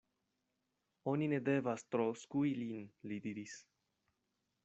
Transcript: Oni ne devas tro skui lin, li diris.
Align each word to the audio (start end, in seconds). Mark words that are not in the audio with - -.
Oni 1.11 1.27
ne 1.33 1.39
devas 1.49 1.83
tro 1.95 2.07
skui 2.23 2.55
lin, 2.63 2.89
li 3.11 3.21
diris. 3.29 3.59